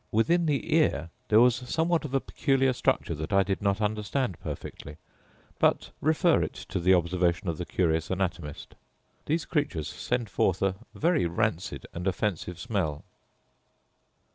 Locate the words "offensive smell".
12.07-13.03